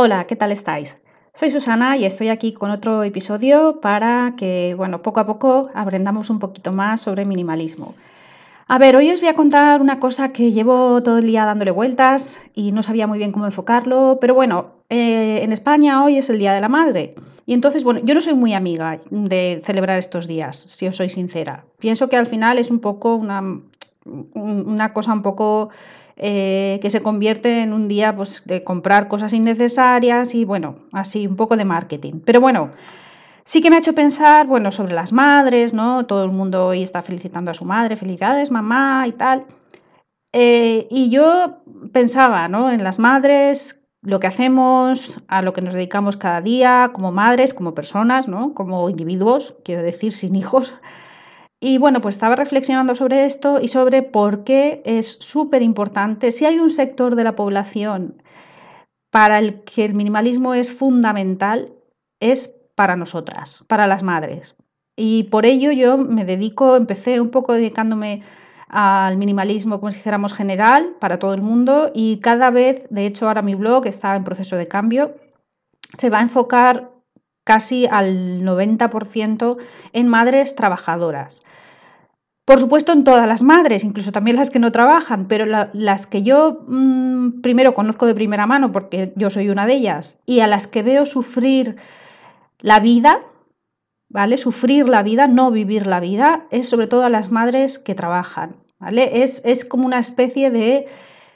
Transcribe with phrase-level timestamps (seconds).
[0.00, 1.02] Hola, ¿qué tal estáis?
[1.34, 6.30] Soy Susana y estoy aquí con otro episodio para que, bueno, poco a poco aprendamos
[6.30, 7.96] un poquito más sobre minimalismo.
[8.68, 11.72] A ver, hoy os voy a contar una cosa que llevo todo el día dándole
[11.72, 16.30] vueltas y no sabía muy bien cómo enfocarlo, pero bueno, eh, en España hoy es
[16.30, 17.16] el Día de la Madre.
[17.44, 21.08] Y entonces, bueno, yo no soy muy amiga de celebrar estos días, si os soy
[21.08, 21.64] sincera.
[21.80, 23.42] Pienso que al final es un poco una,
[24.04, 25.70] una cosa un poco
[26.18, 31.26] eh, que se convierte en un día pues, de comprar cosas innecesarias y bueno, así
[31.26, 32.20] un poco de marketing.
[32.24, 32.70] Pero bueno,
[33.44, 36.06] sí que me ha hecho pensar, bueno, sobre las madres, ¿no?
[36.06, 39.46] Todo el mundo hoy está felicitando a su madre, felicidades, mamá y tal.
[40.32, 42.70] Eh, y yo pensaba, ¿no?
[42.70, 47.54] En las madres, lo que hacemos, a lo que nos dedicamos cada día, como madres,
[47.54, 48.54] como personas, ¿no?
[48.54, 50.74] Como individuos, quiero decir, sin hijos.
[51.60, 56.44] Y bueno, pues estaba reflexionando sobre esto y sobre por qué es súper importante, si
[56.44, 58.22] hay un sector de la población
[59.10, 61.72] para el que el minimalismo es fundamental,
[62.20, 64.56] es para nosotras, para las madres.
[64.96, 68.22] Y por ello yo me dedico, empecé un poco dedicándome
[68.68, 73.26] al minimalismo, como si dijéramos, general para todo el mundo y cada vez, de hecho
[73.26, 75.14] ahora mi blog está en proceso de cambio,
[75.94, 76.90] se va a enfocar
[77.48, 79.56] casi al 90%
[79.94, 81.42] en madres trabajadoras.
[82.44, 86.22] Por supuesto, en todas las madres, incluso también las que no trabajan, pero las que
[86.22, 90.46] yo mm, primero conozco de primera mano, porque yo soy una de ellas, y a
[90.46, 91.76] las que veo sufrir
[92.58, 93.22] la vida,
[94.10, 94.36] ¿vale?
[94.36, 98.56] Sufrir la vida, no vivir la vida, es sobre todo a las madres que trabajan,
[98.78, 99.22] ¿vale?
[99.22, 100.86] Es, es como una especie de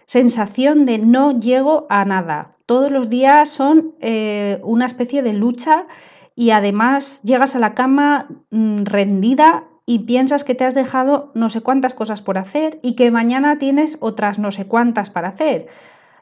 [0.06, 5.86] sensación de no llego a nada, todos los días son eh, una especie de lucha
[6.34, 11.50] y además llegas a la cama mm, rendida y piensas que te has dejado no
[11.50, 15.66] sé cuántas cosas por hacer y que mañana tienes otras no sé cuántas para hacer.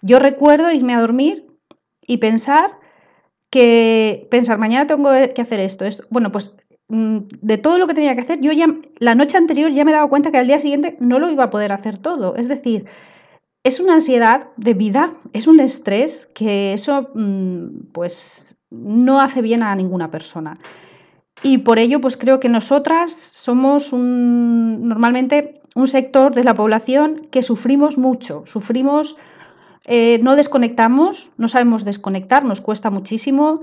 [0.03, 1.47] Yo recuerdo irme a dormir
[2.07, 2.79] y pensar
[3.51, 6.05] que pensar mañana tengo que hacer esto, esto.
[6.11, 6.57] bueno, pues
[6.89, 8.67] mm, de todo lo que tenía que hacer, yo ya
[8.99, 11.45] la noche anterior ya me he dado cuenta que al día siguiente no lo iba
[11.45, 12.35] a poder hacer todo.
[12.37, 12.87] Es decir,
[13.63, 19.63] es una ansiedad de vida, es un estrés que eso mm, pues no hace bien
[19.63, 20.59] a ninguna persona.
[21.43, 27.23] Y por ello pues creo que nosotras somos un, normalmente un sector de la población
[27.31, 29.17] que sufrimos mucho, sufrimos,
[29.87, 33.61] eh, no desconectamos, no sabemos desconectar, nos cuesta muchísimo,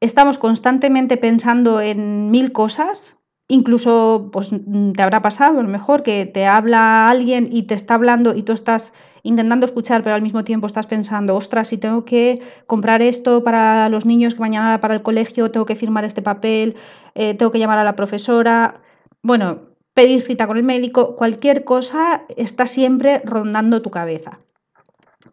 [0.00, 3.18] estamos constantemente pensando en mil cosas,
[3.48, 4.50] incluso pues
[4.94, 8.42] te habrá pasado a lo mejor que te habla alguien y te está hablando y
[8.42, 13.02] tú estás intentando escuchar, pero al mismo tiempo estás pensando, ostras, si tengo que comprar
[13.02, 16.76] esto para los niños que mañana para el colegio, tengo que firmar este papel,
[17.14, 18.80] eh, tengo que llamar a la profesora,
[19.22, 24.40] bueno, pedir cita con el médico, cualquier cosa está siempre rondando tu cabeza.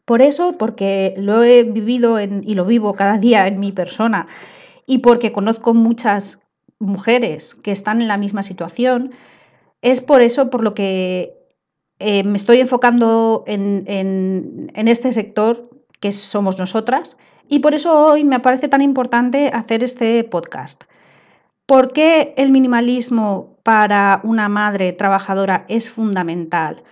[0.05, 4.27] Por eso, porque lo he vivido y lo vivo cada día en mi persona
[4.85, 6.43] y porque conozco muchas
[6.79, 9.11] mujeres que están en la misma situación,
[9.81, 11.38] es por eso por lo que
[11.99, 17.17] eh, me estoy enfocando en, este sector que somos nosotras
[17.49, 20.85] y por eso hoy me parece tan importante hacer este podcast.
[21.65, 26.83] ¿Por qué el minimalismo para una madre trabajadora es fundamental?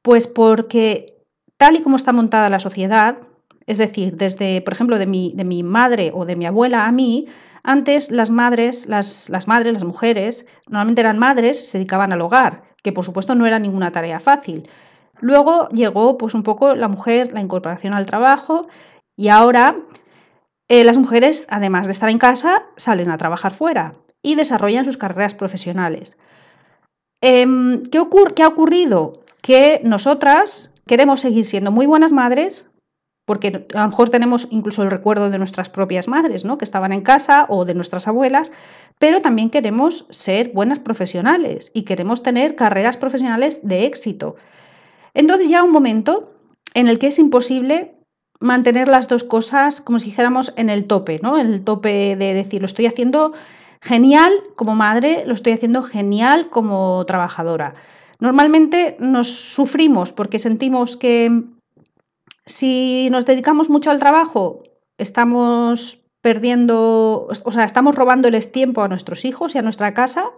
[0.00, 1.18] Pues porque
[1.56, 3.18] tal y como está montada la sociedad,
[3.66, 7.26] es decir, desde, por ejemplo, de mi, madre o de mi abuela a mí,
[7.64, 12.71] antes las madres, las, las madres, las mujeres, normalmente eran madres, se dedicaban al hogar
[12.82, 14.68] que por supuesto no era ninguna tarea fácil.
[15.20, 18.66] Luego llegó pues un poco la mujer, la incorporación al trabajo
[19.16, 19.76] y ahora
[20.68, 24.96] eh, las mujeres, además de estar en casa, salen a trabajar fuera y desarrollan sus
[24.96, 26.18] carreras profesionales.
[27.20, 28.02] Em, ¿qué,
[28.34, 29.22] ¿Qué ha ocurrido?
[29.42, 32.70] Que nosotras queremos seguir siendo muy buenas madres,
[33.32, 36.58] porque a lo mejor tenemos incluso el recuerdo de nuestras propias madres, ¿no?
[36.58, 38.52] que estaban en casa, o de nuestras abuelas,
[38.98, 44.36] pero también queremos ser buenas profesionales y queremos tener carreras profesionales de éxito.
[45.14, 46.34] Entonces ya un momento
[46.74, 47.94] en el que es imposible
[48.38, 51.38] mantener las dos cosas, como si dijéramos, en el tope, ¿no?
[51.38, 53.32] En el tope de decir, lo estoy haciendo
[53.80, 57.76] genial como madre, lo estoy haciendo genial como trabajadora.
[58.20, 61.44] Normalmente nos sufrimos porque sentimos que
[62.46, 64.62] si nos dedicamos mucho al trabajo,
[64.98, 70.30] estamos perdiendo, o sea, estamos robándoles tiempo a nuestros hijos y a nuestra casa.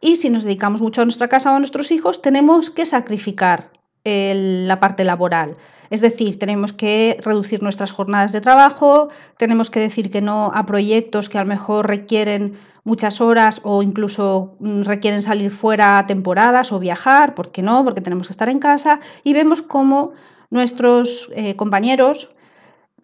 [0.00, 3.70] Y si nos dedicamos mucho a nuestra casa o a nuestros hijos, tenemos que sacrificar
[4.04, 5.56] la parte laboral.
[5.90, 10.64] Es decir, tenemos que reducir nuestras jornadas de trabajo, tenemos que decir que no a
[10.64, 16.06] proyectos que a lo mejor requieren muchas horas o incluso mm, requieren salir fuera a
[16.06, 17.84] temporadas o viajar, ¿por qué no?
[17.84, 20.12] Porque tenemos que estar en casa y vemos cómo
[20.56, 22.34] nuestros eh, compañeros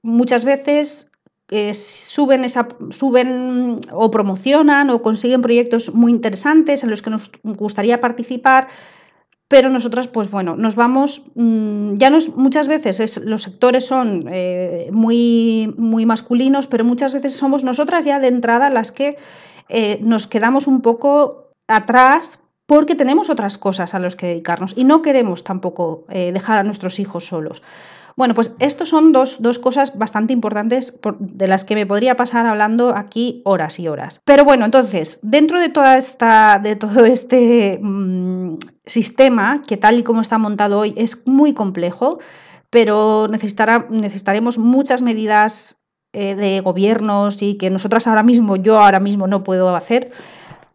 [0.02, 1.12] muchas veces
[1.50, 7.30] eh, suben, esa, suben o promocionan o consiguen proyectos muy interesantes en los que nos
[7.44, 8.68] gustaría participar
[9.48, 14.88] pero nosotras, pues bueno, nos vamos, mm, ya nos, muchas veces los sectores son eh,
[14.92, 19.18] muy, muy masculinos, pero muchas veces somos nosotras ya de entrada las que
[20.00, 22.41] nos quedamos un poco atrás
[22.72, 26.62] porque tenemos otras cosas a las que dedicarnos y no queremos tampoco eh, dejar a
[26.62, 27.62] nuestros hijos solos.
[28.16, 32.96] Bueno, pues estos son dos, cosas bastante importantes de las que me podría pasar hablando
[32.96, 34.22] aquí horas y horas.
[34.24, 38.54] Pero bueno, entonces, dentro de toda esta, de todo este mm,
[38.86, 42.20] sistema, que tal y como está montado hoy es muy complejo,
[42.70, 45.82] pero necesitará, necesitaremos muchas medidas
[46.14, 50.10] eh, de gobiernos y que nosotras ahora mismo, yo ahora mismo no puedo hacer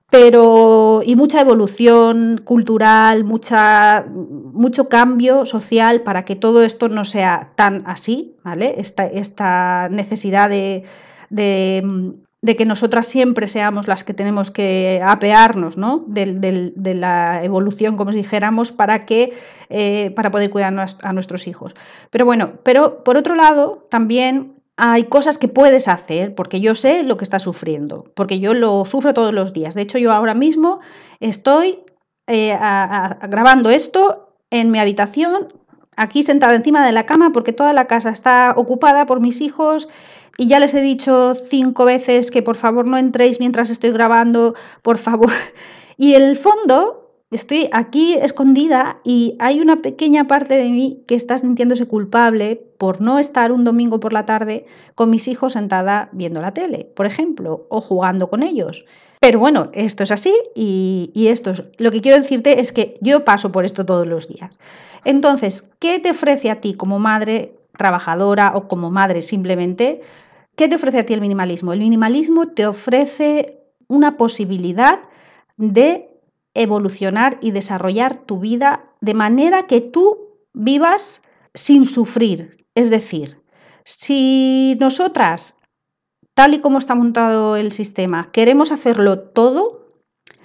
[0.10, 7.52] pero y mucha evolución cultural, mucha, mucho cambio social para que todo esto no sea
[7.56, 8.76] tan así, ¿vale?
[8.78, 10.84] Esta, necesidad de,
[11.30, 16.06] que nosotras siempre seamos las que tenemos que apearnos ¿no?
[16.08, 19.34] de, de la evolución, como si dijéramos, para, que,
[19.70, 21.76] eh, para poder cuidar a nuestros hijos.
[22.12, 27.04] Pero bueno, pero por otro lado, también hay cosas que puedes hacer porque yo sé
[27.04, 29.74] lo que estás sufriendo, porque yo lo sufro todos los días.
[29.74, 30.80] De hecho, yo ahora mismo
[31.20, 31.80] estoy
[32.28, 32.56] eh,
[33.28, 35.54] grabando esto en mi habitación,
[35.96, 39.90] aquí sentada encima de la cama, porque toda la casa está ocupada por mis hijos
[40.38, 44.56] y ya les he dicho cinco veces que por favor no entréis mientras estoy grabando,
[44.84, 45.32] por favor.
[46.00, 51.38] Y el fondo estoy aquí escondida y hay una pequeña parte de mí que está
[51.38, 54.66] sintiéndose culpable por no estar un domingo por la tarde
[54.96, 58.86] con mis hijos sentada viendo la tele, por ejemplo, o jugando con ellos.
[59.20, 63.26] Pero bueno, esto es así y, esto es, lo que quiero decirte es que yo
[63.26, 64.58] paso por esto todos los días.
[65.04, 70.02] Entonces, ¿qué te ofrece a ti como madre trabajadora o como madre simplemente?
[70.56, 71.74] ¿Qué te ofrece a ti el minimalismo?
[71.74, 75.00] El minimalismo te ofrece una posibilidad
[75.58, 76.17] de
[76.58, 81.24] evolucionar y desarrollar tu vida de manera que tú vivas
[81.54, 82.66] sin sufrir.
[82.76, 83.42] Es decir,
[83.84, 85.62] si nosotras,
[86.34, 89.94] tal y como está montado el sistema, queremos hacerlo todo,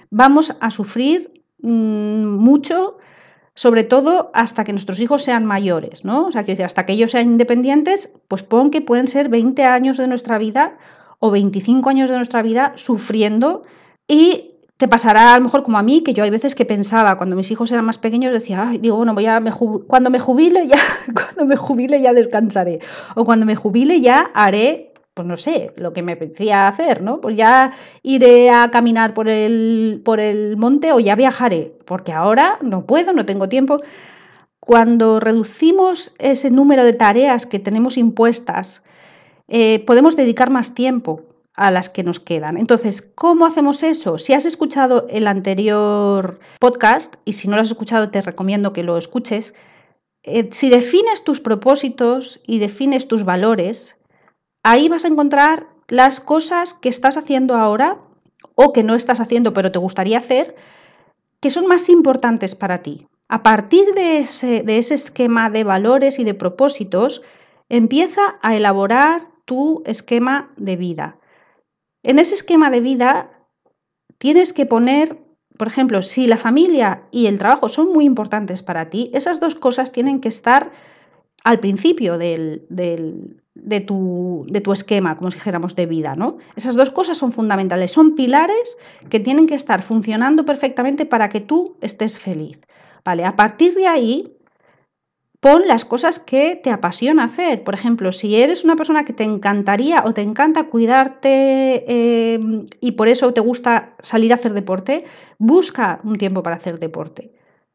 [0.09, 2.97] vamos a sufrir mm, mucho,
[3.55, 6.27] sobre todo hasta que nuestros hijos sean mayores, ¿no?
[6.27, 9.97] O sea, que hasta que ellos sean independientes, pues pon que pueden ser 20 años
[9.97, 10.77] de nuestra vida
[11.19, 13.61] o 25 años de nuestra vida sufriendo
[14.07, 17.17] y te pasará a lo mejor como a mí, que yo hay veces que pensaba,
[17.17, 19.41] cuando mis hijos eran más pequeños, decía, Ay, digo, bueno, voy a,
[19.87, 20.79] cuando me jubile ya,
[21.13, 22.79] cuando me jubile ya descansaré.
[23.15, 27.21] O cuando me jubile ya haré, pues no sé, lo que me apetecía hacer, ¿no?
[27.21, 32.57] Pues ya iré a caminar por el, por el monte o ya viajaré, porque ahora
[32.61, 33.77] no puedo, no tengo tiempo.
[34.59, 38.83] Cuando reducimos ese número de tareas que tenemos impuestas,
[39.47, 42.57] eh, podemos dedicar más tiempo a las que nos quedan.
[42.57, 44.17] Entonces, ¿cómo hacemos eso?
[44.17, 48.83] Si has escuchado el anterior podcast, y si no lo has escuchado, te recomiendo que
[48.83, 49.53] lo escuches,
[50.23, 53.97] eh, si defines tus propósitos y defines tus valores,
[54.63, 57.97] ahí vas a encontrar las cosas que estás haciendo ahora
[58.55, 60.55] o que no estás haciendo pero te gustaría hacer,
[61.39, 63.07] que son más importantes para ti.
[63.27, 67.21] A partir de ese, de ese esquema de valores y de propósitos,
[67.69, 71.17] empieza a elaborar tu esquema de vida.
[72.03, 73.31] En ese esquema de vida
[74.17, 75.17] tienes que poner,
[75.57, 79.55] por ejemplo, si la familia y el trabajo son muy importantes para ti, esas dos
[79.55, 80.71] cosas tienen que estar
[81.43, 82.61] al principio de,
[83.85, 86.37] tu, esquema, como si dijéramos, de vida, ¿no?
[86.55, 88.77] Esas dos cosas son fundamentales, son pilares
[89.09, 92.59] que tienen que estar funcionando perfectamente para que tú estés feliz.
[93.03, 94.37] Vale, a partir de ahí,
[95.43, 97.65] pon las cosas que te apasiona hacer.
[97.65, 102.93] Por ejemplo, si eres una persona que te encantaría o te encanta cuidarte em, y
[102.93, 105.03] por eso te gusta salir a hacer deporte,
[105.37, 107.33] busca un tiempo para hacer deporte.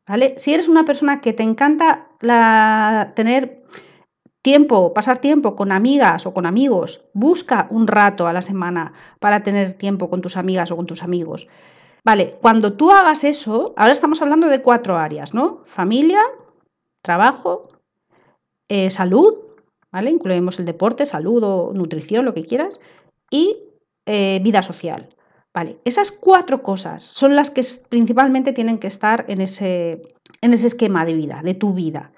[0.08, 0.34] ¿vale?
[0.38, 2.08] Si eres una persona que te encanta
[3.14, 3.62] tener
[4.40, 9.42] tiempo, pasar tiempo con amigas o con amigos, busca un rato a la semana para
[9.42, 11.48] tener tiempo con tus amigas o con tus amigos.
[12.02, 15.60] Vale, cuando tú hagas eso, ahora estamos hablando de cuatro áreas, ¿no?
[15.66, 16.20] Familia,
[17.08, 17.68] trabajo,
[18.68, 19.48] eh, salud
[19.92, 20.10] ¿vale?
[20.10, 22.80] Incluimos el deporte, salud o nutrición, lo que quieras,
[23.30, 23.56] y
[24.06, 25.14] eh, vida social.
[25.54, 30.66] Vale, esas cuatro cosas son las que principalmente tienen que estar en ese, en ese
[30.66, 32.12] esquema de vida, de tu vida.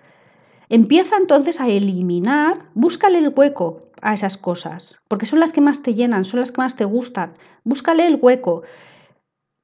[0.68, 5.82] Empieza entonces a eliminar, búscale el hueco a esas cosas, porque son las que más
[5.82, 7.34] te llenan, son las que más te gustan.
[7.64, 8.62] Búscale el hueco.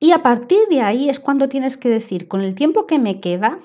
[0.01, 3.21] Y a partir de ahí es cuando tienes que decir, con el tiempo que me
[3.21, 3.59] queda,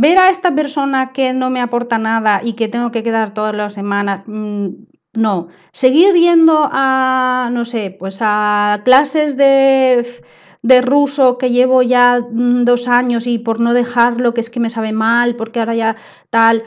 [0.00, 3.54] ver a esta persona que no me aporta nada y que tengo que quedar todas
[3.54, 4.68] las semanas, mm,
[5.12, 5.48] no.
[5.72, 10.06] Seguir yendo a, no sé, pues a clases de,
[10.62, 14.60] de ruso que llevo ya mm, dos años y por no dejarlo, que es que
[14.60, 15.96] me sabe mal, porque ahora ya
[16.30, 16.64] tal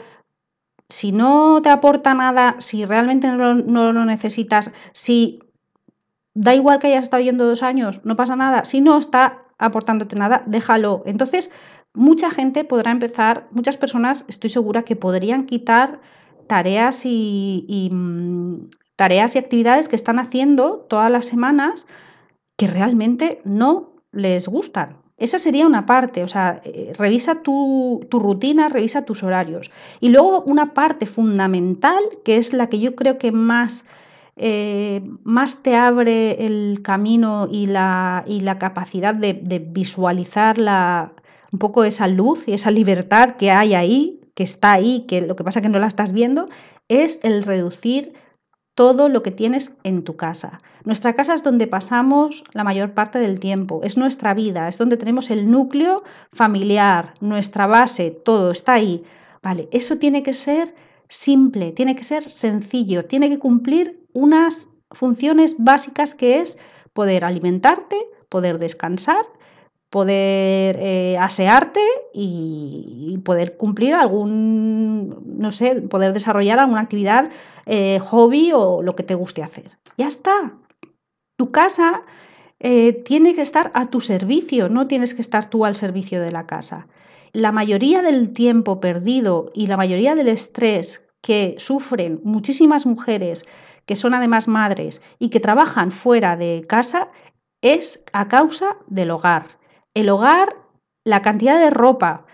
[0.88, 5.40] si no te aporta nada, si realmente no, lo necesitas, si
[6.34, 10.16] da igual que hayas estado yendo dos años, no pasa nada, si no está aportándote
[10.16, 11.02] nada, déjalo.
[11.06, 11.52] Entonces,
[11.94, 16.00] mucha gente podrá empezar, muchas personas estoy segura que podrían quitar
[16.46, 21.86] tareas y, mm, tareas y actividades que están haciendo todas las semanas
[22.56, 24.98] que realmente no les gustan.
[25.16, 29.70] Esa sería una parte, o sea, eh, revisa tu, rutina, revisa tus horarios.
[30.00, 33.86] Y luego una parte fundamental, que es la que yo creo que más,
[34.36, 39.34] eh, más te abre el camino y la, y la capacidad de,
[39.70, 41.13] visualizar la,
[41.54, 45.36] un poco esa luz y esa libertad que hay ahí, que está ahí, que lo
[45.36, 46.48] que pasa es que no la estás viendo,
[46.88, 48.12] es el reducir
[48.74, 50.60] todo lo que tienes en tu casa.
[50.82, 54.96] Nuestra casa es donde pasamos la mayor parte del tiempo, es nuestra vida, es donde
[54.96, 59.04] tenemos el núcleo familiar, nuestra base, todo está ahí.
[59.40, 60.74] Vale, eso tiene que ser
[61.08, 66.58] simple, tiene que ser sencillo, tiene que cumplir unas funciones básicas que es
[66.92, 67.96] poder alimentarte,
[68.28, 69.24] poder descansar,
[69.94, 71.80] poder eh, asearte
[72.12, 77.30] y, poder cumplir algún, no sé, poder desarrollar alguna actividad
[77.64, 79.70] eh, hobby o lo que te guste hacer.
[79.96, 80.54] Ya está.
[81.38, 82.02] Tu casa
[82.58, 86.32] eh, tiene que estar a tu servicio, no tienes que estar tú al servicio de
[86.32, 86.88] la casa.
[87.32, 93.46] La mayoría del tiempo perdido y la mayoría del estrés que sufren muchísimas mujeres
[93.86, 97.10] que son además madres y que trabajan fuera de casa
[97.62, 99.62] es a causa del hogar.
[99.94, 100.56] El hogar,
[101.04, 102.26] la cantidad de ropa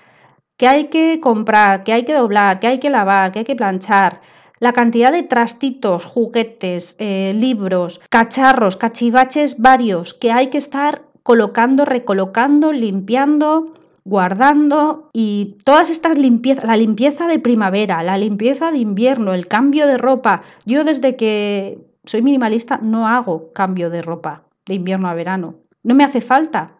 [0.56, 3.56] que hay que comprar, que hay que doblar, que hay que lavar, que hay que
[3.56, 4.20] planchar,
[4.58, 11.86] la cantidad de trastitos, juguetes, eh, libros, cacharros, cachivaches varios que hay que estar colocando,
[11.86, 13.72] recolocando, limpiando,
[14.04, 19.86] guardando y todas estas limpiezas, la limpieza de primavera, la limpieza de invierno, el cambio
[19.86, 20.42] de ropa.
[20.66, 25.54] Yo desde que soy minimalista no hago cambio de ropa de invierno a verano.
[25.82, 26.72] No me hace falta.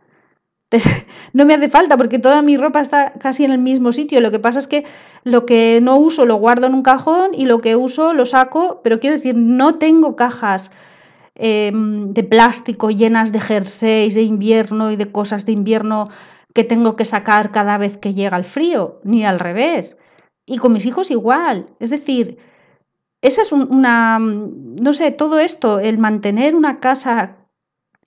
[1.33, 4.21] no me hace falta porque toda mi ropa está casi en el mismo sitio.
[4.21, 4.85] Lo que pasa es que
[5.25, 8.81] lo que no uso lo guardo en un cajón y lo que uso lo saco,
[8.83, 10.73] pero quiero decir, no tengo cajas
[11.35, 16.09] em, de plástico llenas de jerseys de invierno y de cosas de invierno
[16.55, 19.99] que tengo que sacar cada vez que llega el frío, ni al revés.
[20.47, 21.67] Y con mis hijos igual.
[21.79, 22.39] Es decir,
[23.23, 27.37] esa es una, no sé, todo esto, el mantener una casa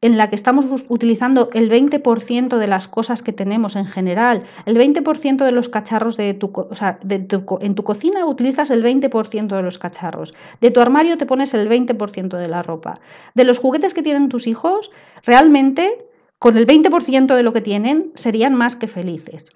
[0.03, 4.75] en la que estamos utilizando el 20% de las cosas que tenemos en general, el
[4.75, 9.61] 20% de los cacharros de tu, o sea, en tu cocina utilizas el 20% de
[9.61, 12.99] los cacharros, de tu armario te pones el 20% de la ropa,
[13.33, 14.91] de los juguetes que tienen tus hijos,
[15.23, 16.05] realmente
[16.37, 19.55] con el 20% de lo que tienen serían más que felices.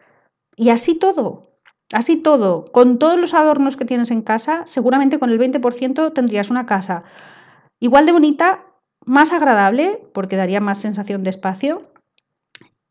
[0.56, 1.52] Y así todo,
[1.92, 6.50] así todo, con todos los adornos que tienes en casa, seguramente con el 20% tendrías
[6.50, 7.04] una casa.
[7.82, 8.67] Igual de bonita
[9.08, 11.90] más agradable porque daría más sensación de espacio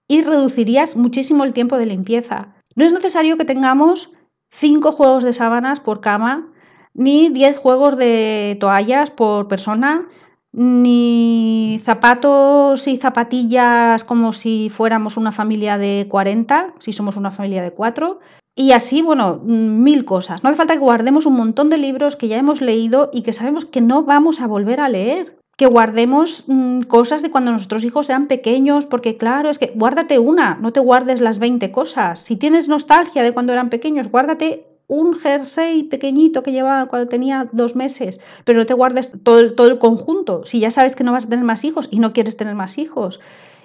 [0.08, 2.54] y reducirías muchísimo el tiempo de limpieza.
[2.74, 4.14] No es necesario que tengamos
[4.48, 6.48] cinco juegos de sábanas por cama,
[6.94, 10.08] ni 10 juegos de toallas por persona,
[10.52, 17.62] ni zapatos y zapatillas como si fuéramos una familia de 40, si somos una familia
[17.62, 18.20] de 4.
[18.54, 20.42] Y así, bueno, mil cosas.
[20.42, 23.34] No hace falta que guardemos un montón de libros que ya hemos leído y que
[23.34, 27.84] sabemos que no vamos a volver a leer que guardemos mm, cosas de cuando nuestros
[27.84, 32.20] hijos sean pequeños, porque claro, es que guárdate una, no te guardes las 20 cosas.
[32.20, 37.48] Si tienes nostalgia de cuando eran pequeños, guárdate un jersey pequeñito que llevaba cuando tenía
[37.52, 41.04] dos meses, pero no te guardes todo el, todo el conjunto, si ya sabes que
[41.04, 43.20] no vas a tener más hijos y no quieres tener más hijos.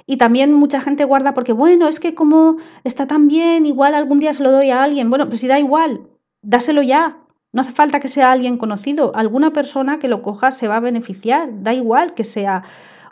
[0.08, 4.20] Y también mucha gente guarda porque, bueno, es que como está tan bien, igual algún
[4.20, 5.10] día se lo doy a alguien.
[5.10, 6.08] Bueno, pues si da igual,
[6.42, 7.21] dáselo ya,
[7.54, 10.80] no hace falta que sea alguien conocido, alguna persona que lo coja se va a
[10.80, 12.64] beneficiar, da igual que sea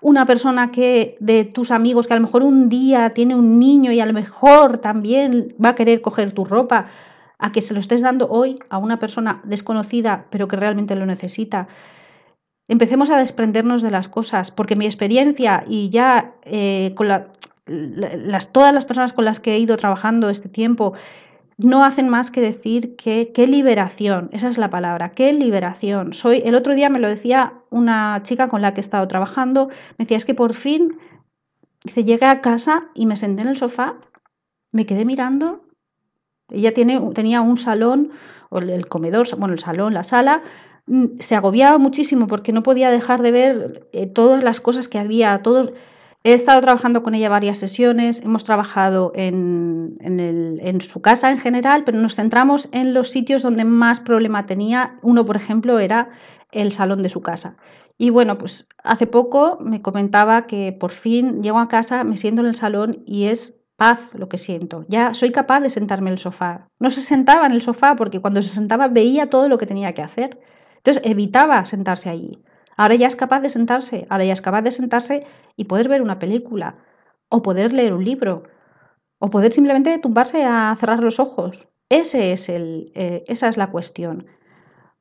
[0.01, 3.91] una persona que de tus amigos que a lo mejor un día tiene un niño
[3.91, 6.87] y a lo mejor también va a querer coger tu ropa.
[7.41, 11.05] a que se lo estés dando hoy a una persona desconocida pero que realmente lo
[11.05, 11.69] necesita.
[12.67, 18.73] Empecemos a desprendernos de las cosas, porque mi experiencia y ya eh, con las, todas
[18.73, 20.93] las personas con las que he ido trabajando este tiempo
[21.59, 26.13] no hacen más que decir que qué liberación, esa es la palabra, qué liberación.
[26.13, 29.67] Soy, el otro día me lo decía una chica con la que he estado trabajando,
[29.67, 30.97] me decía, es que por fin,
[31.83, 33.97] dice, llegué a casa y me senté en el sofá,
[34.71, 35.65] me quedé mirando,
[36.49, 38.11] ella tiene, tenía un salón,
[38.49, 40.41] o el comedor, bueno, el salón, la sala,
[40.87, 44.97] mm, se agobiaba muchísimo porque no podía dejar de ver eh, todas las cosas que
[44.97, 45.73] había, todos
[46.23, 49.97] He estado trabajando con ella varias sesiones, hemos trabajado en,
[50.81, 54.99] su casa en general, pero nos centramos en los sitios donde más problema tenía.
[55.01, 56.09] Uno, por ejemplo, era
[56.51, 57.55] el salón de su casa.
[57.97, 62.41] Y bueno, pues hace poco me comentaba que por fin llego a casa, me siento
[62.41, 64.83] en el salón y es paz lo que siento.
[64.89, 66.67] Ya soy capaz de sentarme en el sofá.
[66.79, 69.93] No se sentaba en el sofá porque cuando se sentaba veía todo lo que tenía
[69.93, 70.39] que hacer.
[70.77, 72.43] Entonces evitaba sentarse allí.
[72.79, 76.01] Ahora ya es capaz de sentarse, ahora ya es capaz de sentarse y poder ver
[76.01, 76.77] una película,
[77.27, 78.43] o poder leer un libro,
[79.17, 81.67] o poder simplemente tumbarse a cerrar los ojos.
[81.89, 84.27] Es el, eh, esa es la cuestión.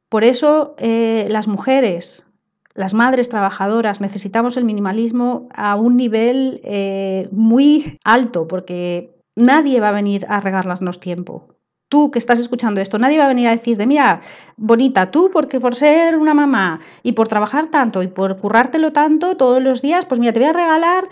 [0.08, 2.26] Por eso eh, las mujeres,
[2.74, 9.90] las madres trabajadoras, necesitamos el minimalismo a un nivel eh, muy alto, porque nadie va
[9.90, 11.57] a venir a regalarnos tiempo
[11.88, 14.20] tú que estás escuchando esto, nadie va a venir a decirte, mira,
[14.56, 19.36] bonita, tú porque por ser una mamá y por trabajar tanto y por currártelo tanto
[19.36, 21.08] todos los días, pues mira, te voy a regalar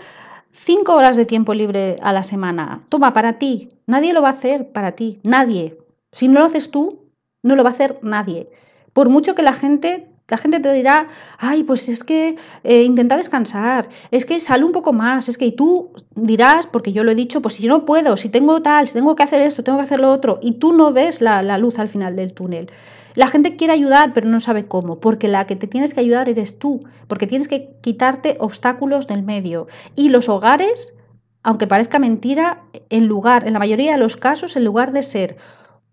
[0.51, 2.81] cinco horas de tiempo libre a la semana.
[2.89, 3.69] Toma, para ti.
[3.85, 5.77] Nadie lo va a hacer para ti, nadie.
[6.11, 6.99] Si no lo haces tú,
[7.43, 8.49] no lo va a hacer nadie.
[8.93, 11.07] Por mucho que la gente la gente te dirá,
[11.37, 15.45] ay, pues es que eh, intenta descansar, es que sale un poco más, es que
[15.45, 18.61] y tú dirás, porque yo lo he dicho, pues si yo no puedo, si tengo
[18.61, 21.21] tal, si tengo que hacer esto, tengo que hacer lo otro, y tú no ves
[21.21, 22.69] la, la luz al final del túnel.
[23.15, 26.29] La gente quiere ayudar, pero no sabe cómo, porque la que te tienes que ayudar
[26.29, 29.67] eres tú, porque tienes que quitarte obstáculos del medio.
[29.95, 30.95] Y los hogares,
[31.41, 35.37] aunque parezca mentira, en lugar, en la mayoría de los casos, en lugar de ser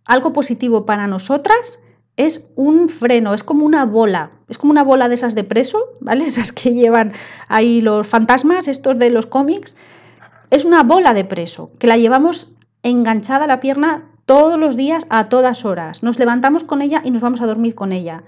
[0.05, 1.83] algo positivo para nosotras,
[2.16, 5.79] es un freno, es como una bola, es como una bola de esas de preso,
[6.00, 6.27] ¿vale?
[6.35, 7.12] Esas que llevan
[7.48, 9.77] ahí los fantasmas, estos de los cómics.
[10.50, 15.07] Es una bola de preso, que la llevamos enganchada a la pierna todos los días
[15.11, 16.03] a todas horas.
[16.03, 18.22] Nos levantamos con ella y nos vamos a dormir con ella.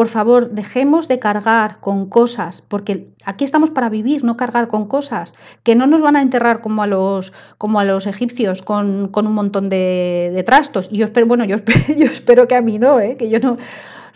[0.00, 4.88] Por favor, dejemos de cargar con cosas, porque aquí estamos para vivir, no cargar con
[4.88, 9.10] cosas, que no nos van a enterrar como a los, como a los egipcios con,
[9.14, 10.88] un montón de, trastos.
[10.90, 13.18] Y yo espero, bueno, yo espero, que a mí no, ¿eh?
[13.18, 13.58] que yo no,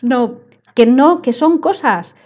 [0.01, 0.37] no,
[0.73, 2.17] que no, que son cosas,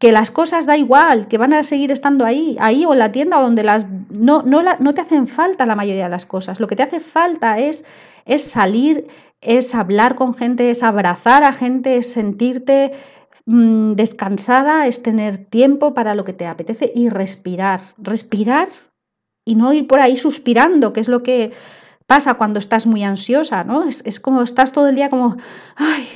[0.00, 3.12] que las cosas da igual, que van a seguir estando ahí, ahí o en la
[3.12, 6.58] tienda donde las no, no, no te hacen falta la mayoría de las cosas.
[6.58, 7.86] Lo que te hace falta es,
[8.26, 9.06] es salir
[9.40, 12.92] es hablar con gente, es abrazar a gente, es sentirte
[13.46, 17.94] mm, descansada, es tener tiempo para lo que te apetece y respirar.
[17.98, 18.68] Respirar
[19.44, 21.52] y no ir por ahí suspirando, que es lo que
[22.06, 23.84] pasa cuando estás muy ansiosa, ¿no?
[23.84, 25.36] Es, como estás todo el día como,
[25.76, 26.08] ay,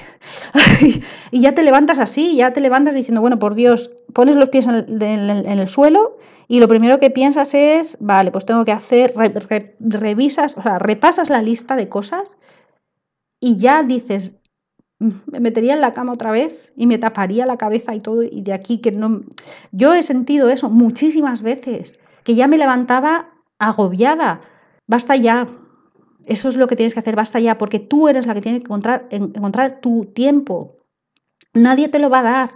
[1.30, 4.66] y ya te levantas así, ya te levantas diciendo, bueno, por Dios, pones los pies
[4.66, 6.16] en el, suelo
[6.48, 9.14] y lo primero que piensas es, vale, pues tengo que hacer,
[9.78, 12.38] revisas, o sea, repasas la lista de cosas
[13.42, 14.36] y ya dices,
[15.00, 18.22] mm, me metería en la cama otra vez y me taparía la cabeza y todo,
[18.22, 19.22] y de aquí que no...
[19.72, 24.40] Yo he sentido eso muchísimas veces, que ya me levantaba agobiada.
[24.86, 25.46] Basta ya.
[26.24, 28.58] Eso es lo que tienes que hacer, basta ya, porque tú eres la que tiene
[28.58, 30.76] que encontrar, encontrar tu tiempo.
[31.52, 32.50] Nadie te lo va a dar.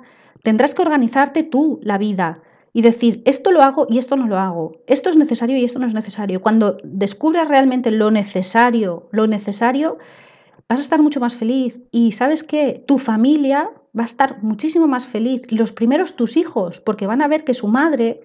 [0.45, 4.39] Tendrás que organizarte tú la vida y decir, esto lo hago y esto no lo
[4.39, 6.41] hago, esto es necesario y esto no es necesario.
[6.41, 9.99] Cuando descubras realmente lo necesario, lo necesario,
[10.69, 14.87] vas a estar mucho más feliz y sabes que tu familia va a estar muchísimo
[14.87, 15.43] más feliz.
[15.51, 18.23] Los primeros tus hijos, porque van a ver que su madre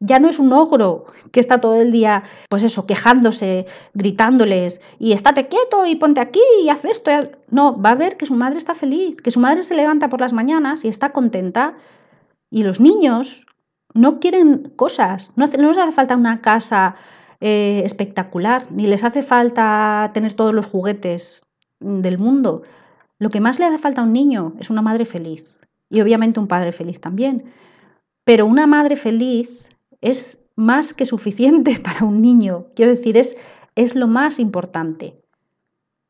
[0.00, 5.12] ya no es un ogro que está todo el día, pues eso, quejándose, gritándoles y
[5.12, 7.10] estate quieto y ponte aquí y haz esto.
[7.50, 10.20] No, va a ver que su madre está feliz, que su madre se levanta por
[10.20, 11.74] las mañanas y está contenta.
[12.50, 13.46] Y los niños
[13.94, 16.96] no quieren cosas, no, les hace falta una casa
[17.40, 21.42] eh, espectacular, ni les hace falta tener todos los juguetes
[21.82, 22.62] del mundo.
[23.18, 26.40] Lo que más le hace falta a un niño es una madre feliz y obviamente
[26.40, 27.44] un padre feliz también.
[28.24, 29.66] Pero una madre feliz
[30.00, 32.66] es más que suficiente para un niño.
[32.74, 33.36] Quiero decir, es,
[33.74, 35.22] es lo más importante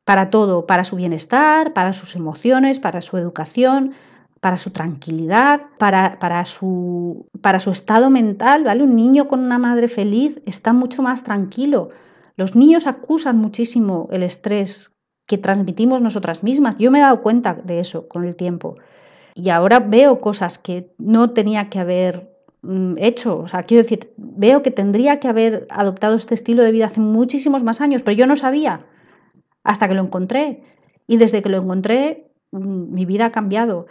[0.05, 3.93] para todo, para su bienestar, para sus emociones, para su educación,
[4.41, 8.65] para su tranquilidad, para, para, su, para su estado mental.
[8.65, 8.83] ¿vale?
[8.83, 11.91] Un niño con una madre feliz está mucho más tranquilo.
[12.37, 14.91] Los niños acusan muchísimo el estrés
[15.27, 16.77] que transmitimos nosotras mismas.
[16.79, 18.77] Yo me he dado cuenta de eso con el tiempo.
[19.35, 22.31] Y ahora veo cosas que no tenía que haber
[22.63, 23.39] mm, hecho.
[23.39, 27.01] O sea, quiero decir, veo que tendría que haber adoptado este estilo de vida hace
[27.01, 28.87] muchísimos más años, pero yo no sabía
[29.65, 30.65] hasta que lo encontré.
[31.07, 33.87] Y desde que lo encontré, mm, mi vida ha cambiado.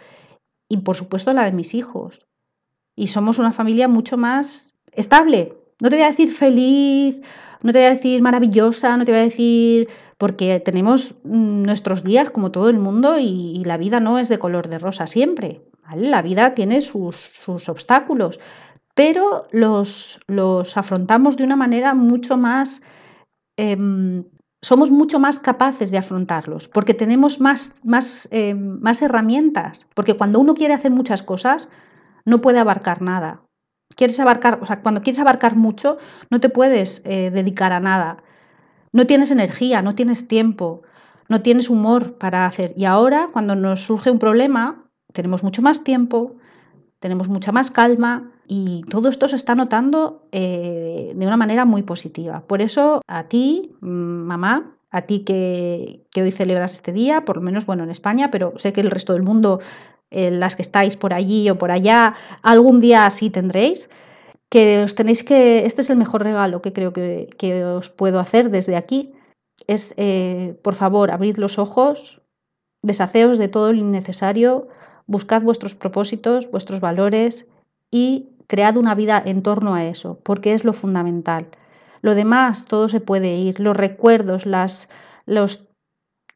[0.67, 2.27] Y por supuesto la de mis hijos.
[2.95, 5.53] Y somos una familia mucho más estable.
[5.79, 7.21] No te voy a decir feliz,
[7.63, 9.89] no te voy a decir maravillosa, no te voy a decir
[10.21, 14.37] porque tenemos mm, nuestros días como todo el mundo y, la vida no es de
[14.37, 15.65] color de rosa siempre.
[15.95, 18.39] La vida tiene sus, obstáculos,
[18.93, 22.83] pero los, los, afrontamos de una manera mucho más...
[23.57, 24.23] Em,
[24.63, 29.89] somos mucho más capaces de afrontarlos porque tenemos más, más, em, más herramientas.
[29.95, 31.67] Porque cuando uno quiere hacer muchas cosas,
[32.25, 33.41] no puede abarcar nada.
[33.95, 35.97] Quieres abarcar, o sea, cuando quieres abarcar mucho,
[36.29, 38.21] no te puedes eh, dedicar a nada.
[38.91, 40.81] No tienes energía, no tienes tiempo,
[41.29, 42.73] no tienes humor para hacer.
[42.75, 46.35] Y ahora, cuando nos surge un problema, tenemos mucho más tiempo,
[46.99, 51.83] tenemos mucha más calma y todo esto se está notando eh, de una manera muy
[51.83, 52.43] positiva.
[52.47, 57.41] Por eso, a ti, mm, mamá, a ti que, hoy celebras este día, por lo
[57.41, 59.61] menos, bueno, en España, pero sé que el resto del mundo,
[60.09, 63.89] eh, las que estáis por allí o por allá, algún día así tendréis
[64.51, 68.51] que os tenéis que, este es el mejor regalo que creo que, os puedo hacer
[68.51, 69.13] desde aquí,
[69.65, 72.21] es, eh, por favor, abrid los ojos,
[72.83, 74.67] deshaceos de todo lo innecesario,
[75.07, 77.49] buscad vuestros propósitos, vuestros valores
[77.91, 81.47] y cread una vida en torno a eso, porque es lo fundamental.
[82.01, 84.89] Lo demás, todo se puede ir, los recuerdos, las,
[85.25, 85.69] los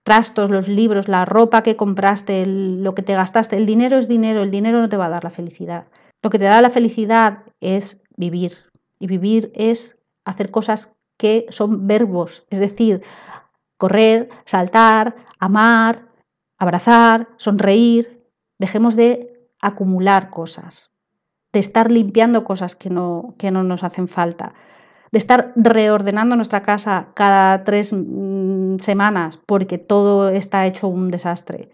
[0.04, 4.42] trastos, los libros, la ropa que compraste, lo que te gastaste, el dinero es dinero,
[4.42, 5.88] el dinero no te va a dar la felicidad.
[6.24, 8.58] Lo que te da la felicidad es vivir.
[9.00, 13.02] Y vivir es hacer cosas que son verbos, es decir,
[13.78, 16.10] correr, saltar, amar,
[16.58, 18.24] abrazar, sonreír.
[18.58, 20.92] Dejemos de acumular cosas,
[21.54, 24.54] de estar limpiando cosas que no, que no nos hacen falta,
[25.12, 31.70] de estar reordenando nuestra casa cada tres mm, semanas porque todo está hecho un desastre.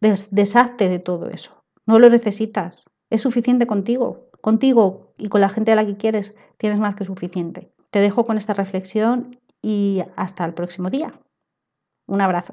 [0.00, 1.64] deshazte de todo eso.
[1.86, 2.84] No lo necesitas.
[3.10, 4.30] Es suficiente contigo.
[4.44, 7.72] Contigo y con la gente a la que quieres tienes más que suficiente.
[7.88, 11.18] Te dejo con esta reflexión y hasta el próximo día.
[12.06, 12.52] Un abrazo.